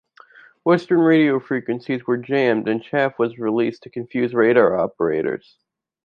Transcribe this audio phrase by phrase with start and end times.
[0.63, 5.59] Western radio frequencies were jammed and chaff was released to confuse radar operators.